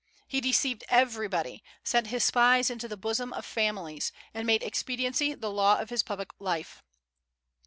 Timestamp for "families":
3.45-4.11